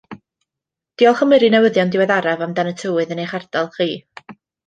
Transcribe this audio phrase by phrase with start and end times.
[1.01, 3.91] Diolch am yrru newyddion diweddaraf amdan y tywydd yn eich ardal chi